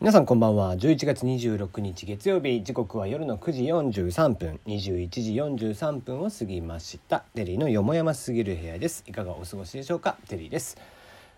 [0.00, 0.76] 皆さんこんばんは。
[0.76, 2.62] 11月26日月曜日。
[2.64, 4.58] 時刻は夜の9時43分。
[4.66, 7.20] 21時43分を過ぎました。
[7.34, 9.04] テリーのよもやますぎる部屋です。
[9.06, 10.16] いかがお過ごしでしょうか？
[10.26, 10.78] テリーです。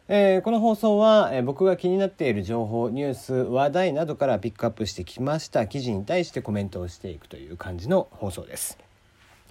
[0.06, 5.66] えー、この放送は、えー、僕が気になっている情報ニュース話題などからピックアップしてきました。
[5.66, 8.78] 記事に対してコメントをしていくという感じの放送です。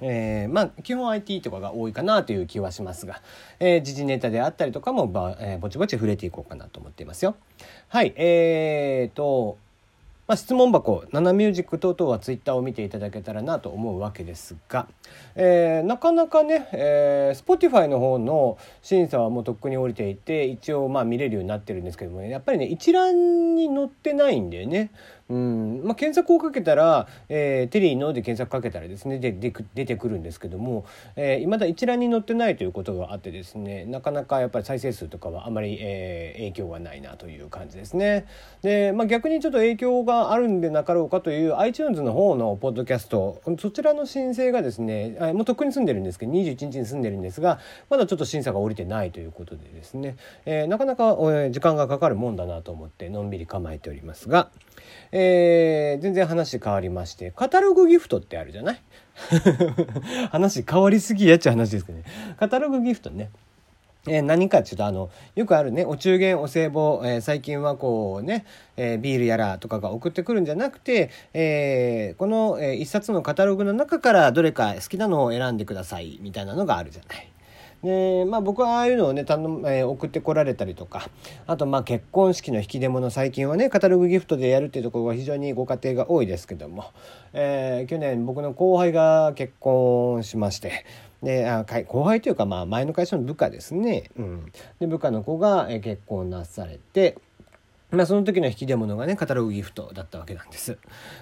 [0.01, 3.21] えー、まあ基本 IT とかが多いかなという気はしますが、
[3.59, 7.35] えー、時事ネタであったりとかもば、えー、ぼちぼち触れていこうかなと思っていますよ。
[7.87, 9.57] はい、えーと、
[10.31, 14.87] まあ、質問箱「ナナミュージック」等々はツイッターを見ていただけたらなと思うわけですが、
[15.35, 24.91] えー、なかなかね、えー、Spotify の方の審査はもうとっくに降りていて一応まあ見れるようになってるんですけども、ね、やっぱりね一覧に載ってないんだよね。
[25.31, 30.85] うんまあ、検索をかけたら、えー、テリーので検索かけたらですねでで出てくるんですけども、
[31.15, 38.25] えー、だ一覧に載ってないということがあってですねなかなかやっぱり再生数とかはあまり、えー、影響がないなという感じですね。
[38.61, 47.59] で、まあ、逆にちょっと影響があるんでなかろうかという iTunes の方のポッドキャストそちらの申請がですねもうとっくに住んでるんですけど21日に住んでるんですが
[47.89, 51.15] まだちょっと審査が下りてないということでですね、えー、なかなか、
[51.49, 54.49] 時間がかかるもんだなと思ってのんびり構えておりますが。
[55.13, 58.81] えー、全然話変わりまして、カタログギフトってあるじゃない？
[60.31, 62.05] 話変わりすぎやっちゃう話ですけどね。
[62.37, 63.29] カタログギフトね。
[64.07, 77.31] えー、何かっていうとあのよくあるねお中元お歳暮、えー、最近はこうね、えー、ビールやらとかが送ってくるんじゃなくて、え、この、え、一冊のカタログの中からどれか好きなのを選んでくださいみたいなのがあるじゃない。
[77.83, 81.09] でまあ僕はああいうのをね頼、えー、送ってこられたりとか
[81.47, 86.85] あとまあ結婚式の引き出物最近はねカタログギフトでやるっていうところが非常にご家庭が多いですけども、
[87.33, 90.85] えー、去年僕の後輩が結婚しまして
[91.23, 97.17] であ後輩というかまあ前の会社の部下ですね、うん、で部下の子が結婚なされて。
[97.91, 100.77] まあ、その時の引き出物がねカタログギフトだったわけなんです。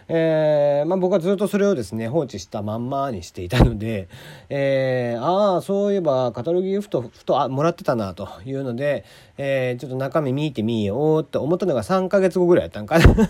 [0.08, 4.08] えー、まあ、僕はずっとそれをですね放置したまんまにしていたので、
[4.49, 9.04] えー、ああそういえばカタログギフトふとあもらってたなというので、
[9.38, 13.30] えー、ちょっと中身見てみようって思ったのが3ヶ月後ぐらいやったんかな。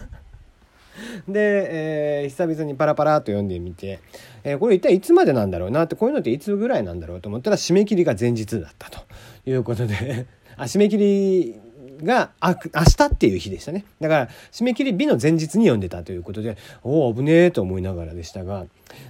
[1.28, 4.00] で、えー、久々にパラパラと読んでみて、
[4.44, 9.00] えー、これ一体いつまでなんだろうなってこういうのっていつぐらいなんだろうと思ったら締め切りが前日だったと
[9.46, 10.26] いうことで
[10.58, 11.60] あ締め切り
[12.04, 12.54] が明
[12.98, 13.86] 日っていう日でしたね。
[14.00, 18.66] だから締め切り日の前日に読んでたということでおお危ねえと思いながらでしたが。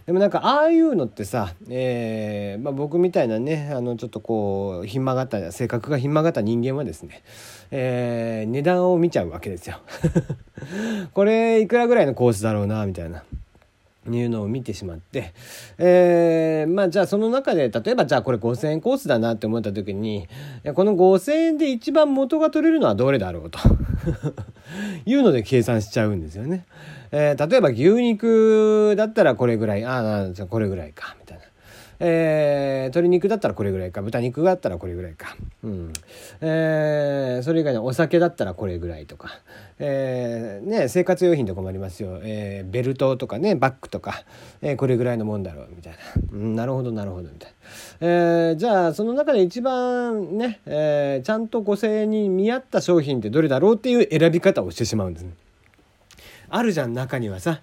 [0.06, 7.24] でもなんかああいうのってさ、えーまあ、僕みたいなねあのちょっとこうひん曲がった性格がひん曲がった人間はですね、
[7.72, 9.80] えー、値段を見ちゃうわけですよ。
[11.14, 13.24] これいくらぐらいのコースだろうなみたいな。
[14.18, 15.34] いうのを見てしまって、
[15.78, 20.28] えー、まあじゃあその中で例えばじゃあこれ5,000円コースだなって思った時に
[20.74, 23.60] この5,000円で一番元が取れるのはどれだろうと
[25.06, 26.66] いうので計算しちゃうんですよね。
[27.12, 31.44] えー、例えば牛肉だったらこれぐらいああこれぐらいかみたいな。
[32.02, 35.94] えー、鶏肉だったらこれぐらいか豚肉だったらこれぐらいか、うん。
[36.40, 39.30] えー、それ以外にお酒だったらこれぐらいとか、
[39.80, 44.24] えーね、生活用品とかもありますよ、えー、ベルトとかねバッグとか、
[44.62, 46.00] えー、これぐらいのもんだろうみたいな、
[46.32, 47.52] うん、なるほどなるほどみたい
[48.00, 55.34] な、えー、じゃあその中で一番ね、えー、ちゃんと5,000円に見合った商品ってどれだろうっていう選び方をしてしまうんですね。
[56.52, 57.62] あるじゃん中にはさ。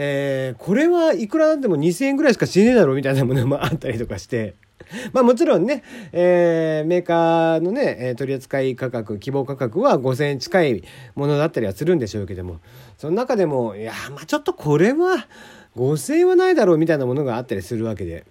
[0.00, 4.54] えー、これはいくらなんでも2,000円ぐらいしかしねえだろうみたいなものもあったりとかして。
[5.12, 5.82] まあもちろんね、
[6.12, 10.84] えー、メーカーのね、取扱い価格、希望価格は5,000円近い
[11.16, 12.60] ものだったりはするんでしょうけども、
[12.96, 15.26] その中でも、いや、まあちょっとこれは
[15.76, 18.24] 5,000円はないだろうみたいなものがあったりするわけで。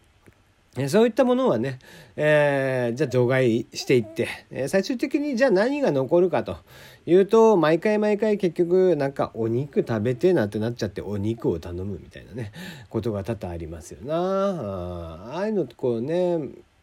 [0.87, 1.79] そういったものはね、
[2.15, 6.57] えー、じゃあ除外していって、え最終的にじゃあ何が残るかと
[7.05, 12.51] いうと、毎回毎回結局なんかお肉食べてなってなっちゃってお肉を頼むみたいなね、
[12.89, 14.15] ことが多々ありますよな。
[15.33, 16.37] ああいうのってこうね、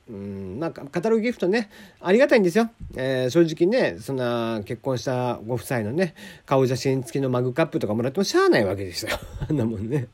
[0.08, 9.12] うん、なんかカタログギフトねありがたいんですよ、えー、正直ねそんな結婚したご夫妻のね顔写真付きのマグカップとかもらってもしゃあないわけですよ
[9.48, 10.08] あんなもんね。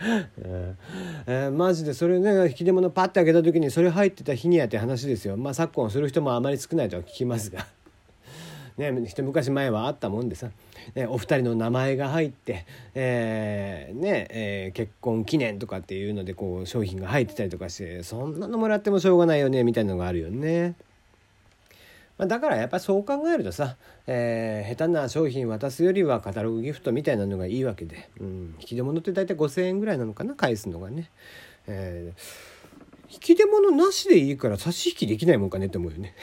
[1.26, 5.36] えー、マジでそれね引き出物パッて開けた時にそれ入ってた日にやって話ですよ。
[5.36, 7.66] まあ昨今する人もあまり少ないとは聞きますが。
[8.78, 10.50] ね一昔前はあったもんでさ、
[10.94, 12.64] ね、お二人の名前が入って、
[12.94, 20.76] えー、ねえー、結婚記念とかっていうのでこう商品が入ってたりとかしてそんなのもらってもしょうがないよねみたいなのがあるよね。
[22.18, 23.76] ま、だからやっぱそう考えるとさ、
[24.06, 31.10] えー、下手な商品渡すよりはカタログギフトみたいなのがいいわけで、うん、引き出物って大体5,000円ぐらいなのかな返すのがね。
[31.68, 36.14] えー、引き出物なしでいいから差し引きできないもんかねって思うよね。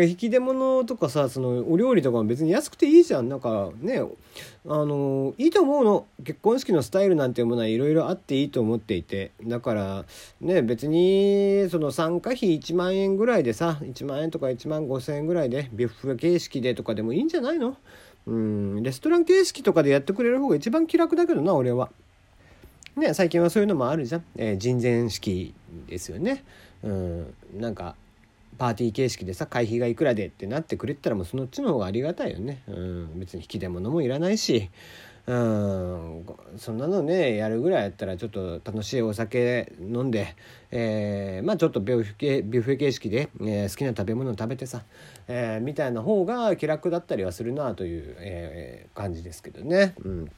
[0.00, 3.28] か引き出物とかさそのお料理とかも別に安くていいじゃん。
[3.28, 4.00] なんかね
[4.68, 6.06] あのいいと思うの。
[6.24, 9.32] 結婚式のスタイルなんていうものはいろいろあっていいと思っていて。
[9.44, 10.04] だから
[10.40, 17.76] ね別にその参加費1万円ぐらいでさ1万円とか1万5,000円ぐらいでビュッフェ形式でとかでもいいんじゃないの？
[18.26, 21.90] うんレストラン形式とかでやってくれる方が一番気楽だけどな俺は。
[22.96, 25.54] ね最近はそういうのもあるじゃん、えー、人前式
[25.86, 26.44] ですよね。
[26.82, 27.94] うんなんか
[28.58, 32.62] パーティー形式でさ会費がいくらでってなってくれたらもうそのっちの方がありがたいよね。
[32.68, 34.70] うん、別に引き出物もいらないし、
[35.26, 36.26] うん、
[36.56, 40.36] そんなのねやるぐらいやったらちょっと楽しいお酒飲んで、
[40.70, 44.84] えー、まあちょっとビュッフェビュッフェ形式で、えー、好きな食べ物を食べてさ、
[45.26, 49.94] えー、みたいな方が気楽だったりはするなという、えー、感じですけどね。
[50.04, 50.30] うん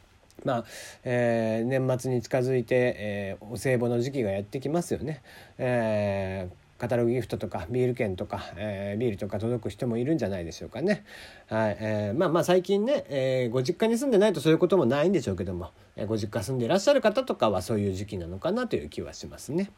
[0.44, 0.64] まあ
[1.04, 5.20] えー、年末に近づいて、えー、お歳暮の時期がやってきますよね。
[5.58, 11.04] えーカタログギフトとかビール券とか、えー、ビールとか届く人もいるんじゃないでしょうかね。
[11.48, 19.70] はいえー、まあまあ最近ね、えー、ご実家に住んでないとそういうこともないんでしょうけども、え、ご実家住んでいらっしゃる方とかはそういう時期なのかなという気はしますね。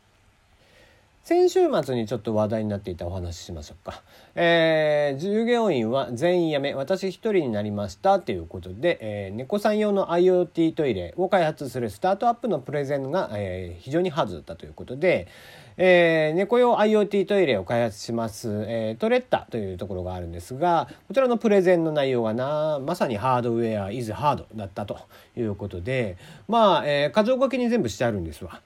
[1.23, 4.03] 先週末にちょっと話題になっていたお話ししましょうか。
[4.35, 15.29] えー、従業員は全員辞め、私一人になりましたということで、えー、猫さん用の IoT トイレを開発するスタートアップのプレゼンが、えー、非常にハズだったということで、
[15.77, 24.99] えー、猫用 IoT トイレを開発します、えー、トレッタというところがあるんですが、こちらのプレゼンの内容がな、まさにハードウェア is hard だったと
[25.37, 26.17] いうことで、
[26.49, 28.63] まあ、えー、箇条書きに全部してあるんですわ。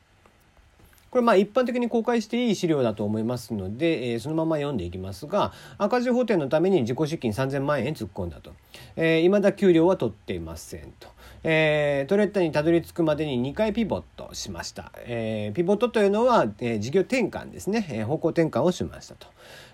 [1.14, 8.50] これまあ一般的に公開していい資料だと思いますので、えー、そのまま読んでいきますが赤字補填のために自己資金3000万円突っ込んだと、
[8.96, 11.14] えー、未だ給料は取っていませんと。
[11.46, 14.90] えー、トレッタにたどり着くまでに2回ピボットしました。
[15.05, 19.26] えー、ピボットというのは、えー、事業転換ですね、えー、方向転換をしましたと。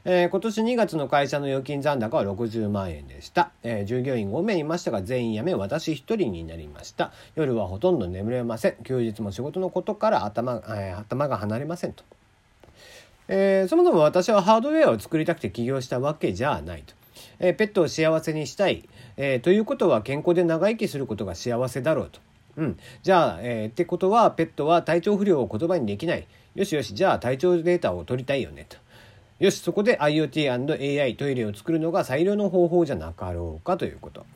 [0.04, 3.52] えー、今年2月の会社の預金残高は60万円でした。
[3.62, 7.12] えー、従業員5名いましたが全員辞め私1人になりました。
[7.36, 8.74] 夜はほとんど眠れません。
[8.82, 12.04] 休日も仕事のことから頭,、えー、頭がが離れませんと。
[13.28, 16.94] えー、そもそも私はハードウェアを作りたくて起業したわけじゃないと。
[17.38, 18.86] えー、ペットを幸せにしたい、
[19.16, 22.20] えー、ということは健康で長生きすることが幸せだろうと。
[22.56, 28.76] うん、じゃあ、え、ってことはペットは体調不良を言葉にできないよしよしじゃあ体調データを取りたいよねと
[29.38, 34.26] よしそこで IoT&AI トイレを作るのが最良の方法じゃなかろうかということ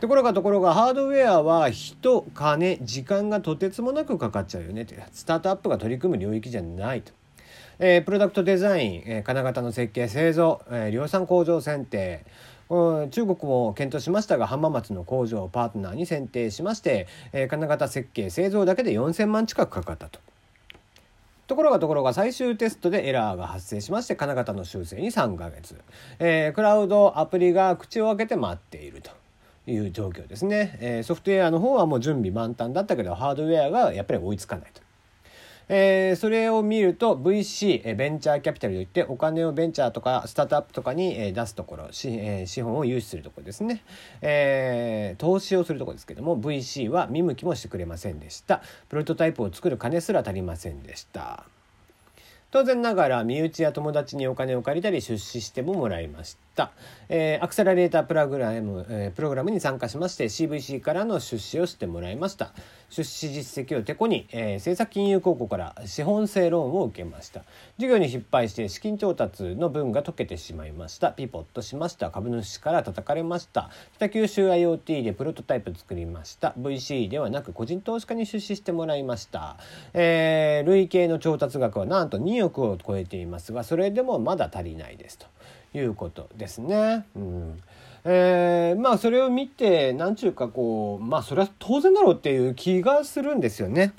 [0.00, 4.82] ところがところがハードウェアは人金時間がとてつもなくかかっちゃうよね。
[4.82, 7.12] ってスタートアップが取り組む領域じゃないと。
[7.78, 12.24] えー、プロダクトデザイン、えー、金型の設計製造、えー、量産工場選定。
[12.68, 20.20] 中国も検討しましたが浜松の工場をパートナーに選定しまして、えー、金型設計製造だけで4,000万近くかかったと。
[21.46, 25.78] ところがところが最終テストでエラーが発生しまして金型の修正に3ヶ月、
[26.18, 29.21] えー、クラウドアプリが口を開けて待っていると。
[29.66, 34.82] いう状況ですね、えー、ソフトウェアの方はもう準備満タンだったけどハードウェアがやっぱり追いつかないと。
[35.68, 43.82] えー、それを見ると VC ベンチャーキャピタルといってお金をベンチャーとかスタートアップとかに出すところ資,、えー、資本を融資するところですね、
[44.20, 48.60] えー、投資をするところですけども VC は見向きもしてくれませんでした。
[48.88, 51.44] プロトタイプを作る金すら足りませんでした。
[52.52, 56.70] 当然ながら身内や友達にお金を借りたり出資してももらいました、
[57.08, 62.52] えー、アクセラレータープログラム、えー、プログラムに参加しまして CVC からの出資をしてもらいました。
[62.92, 67.42] 出資実績をてこに、えー、政策金融高校から資本性ローンを受けました。
[67.76, 71.12] 授業に失敗して資金調達の分が解けてしまいました。
[71.12, 72.10] ピポッとしました。
[72.10, 73.70] 株主から叩かれました。
[73.96, 76.52] 北九州 IoT でプロトタイプ作りました。
[76.58, 79.56] VC ではなく個人投資家に出資してもらいました、
[79.94, 85.26] えー、累計の調達額はなんと2億を超えていますがそれでもまだ足りないですと。
[85.74, 87.06] いうことですね。
[87.16, 87.62] うん
[88.04, 93.92] えー、まあそれを見て何ちゅうかこうまあそれは当然だろうっていう気がするんですよね。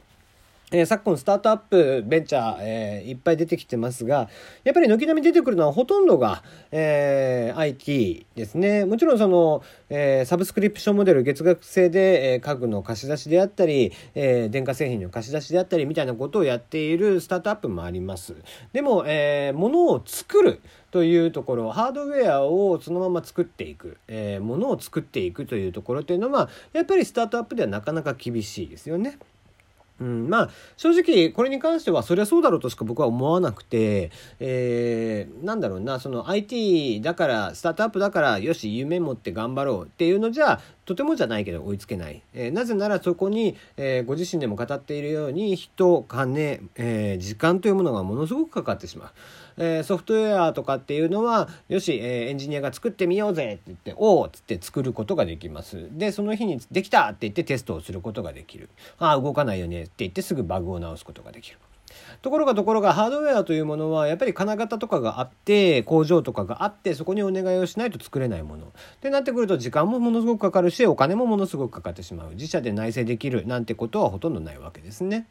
[0.75, 4.27] え、昨今スタートアップベンチャー、えー、いっぱい出てきてますが
[4.63, 9.61] やっぱり軒並み出てくるのはほとんどが、えー、IT ですねもちろんその、
[9.91, 18.33] えー、サブスクリプションモデル月額制で、え、家具の貸し出しであったり、え、電化製品の貸し出しであったりみたいなことをやっているスタートアップもあります
[18.71, 29.19] でも、えー、物を作るというところハードウェアをそのまま作っていく、えー、ものを作っていくというところっていうのはやっぱりスタートアップではなかなか厳しいですよね。
[29.99, 49.11] うん、まあ正直これに関してはそりゃそうだろうとしか僕は思わなくて、えー、なんだろうなその IT だからスタートアップだからよし夢持って頑張ろうっていうのじゃとてもじゃないけど追いつけない、えー、なぜならそこに、えー、ご自身でも語っているように人金、えー、時間というものがものすごくかかってしまう。
[49.57, 58.69] えー、ソフトウェアとかっていうのはよし、えー、エンジニアが作ってみようぜって言って「おお」っつって作ることができますでその日に「できた!」って言ってテストをすることができる
[58.99, 61.57] ああ動かないよねって言ってすぐバグを直すことができる
[62.21, 68.69] ところがところがハードウェアというものはやっぱり金型とかがあって工場とかがあってそこにお願いをしないと作れないものっ
[69.01, 75.27] てなってくると時間もものすごくかかるしお金もものすごくかかってしまう自社で内製できるなんてことはほとんどないわけですね。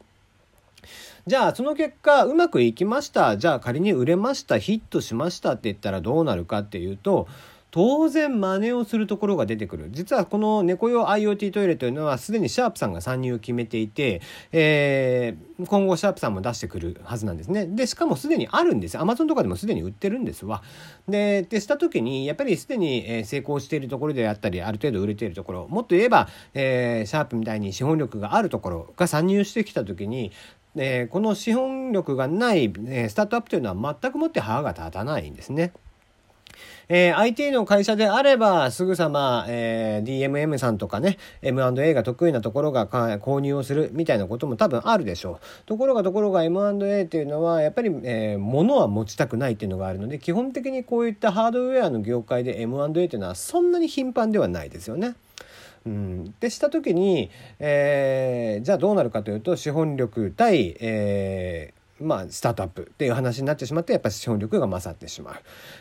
[1.25, 3.37] じゃあその結果うまくいきました。
[3.37, 4.57] じゃあ仮に売れました。
[4.57, 7.29] ヒットしましたって言ったらどうなるかっていうと
[7.71, 9.87] 当然真似をするところが出てくる。
[9.89, 17.67] 実はこの猫用 IoT トイレというのはすでにシャープさんが参入を決めていて、えー、今後シャープさんも出してくるはずなんですね。
[17.67, 18.99] でしかもすでにあるんです。
[18.99, 20.61] アマゾンとかでもすでに売ってるんですわ。
[21.07, 30.31] ででした時にやっぱりすでに成功しているところであったりある程度売れているところもっと言えば、えー、シャープみたいに資本力があるところが参入してきた時に
[30.75, 35.73] えー、この資本力がない、えー、スタートアップというのは全くもって歯が立たないんですね。
[36.89, 45.65] えー、IT の会社であれば、すぐさま、えー、DMM さんとかね、M&A が得意なところが購入をするみたいなことも多分あるでしょう。
[45.65, 55.15] ところがところが M&A っていうのは、やっぱり、えー、物は持ちたくないっていうのがあるので、基本的にこういったハードウェアの業界で M&A っていうのはそんなに頻繁ではないですよね。
[55.85, 65.39] うん、でした時に、えー、じゃあどうなるかというと資本力対、えーまあ、スタートアップっていう話になってしまってやっぱり資本力が勝ってしま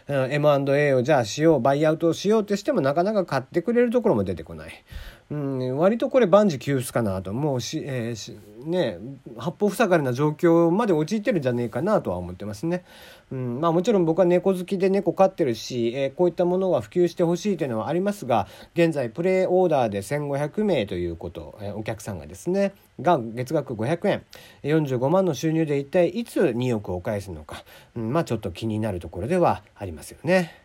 [0.08, 4.84] う、うん、M&A をじゃあしようバイアウトをしようとしてもなかなか買ってくれるところも出てこない、
[5.32, 8.98] うん、割とこれ万事休すかなともうし、えー、しね
[9.38, 12.84] 八方塞がりな状況まで陥ってるんじゃねえかなとは思ってますね。
[13.30, 24.22] うん、まあもちろん僕は猫好きで猫飼ってるし、えー、こういったものは普及してほしいというのはありますが現在プレイオーダーで1500名ということ、えー、お客さんがですねが月額500円
[24.64, 27.64] 45万の収入で一体いつ2億を返すのか、
[27.96, 30.61] うん、まあちょっと気になるところではありますよね。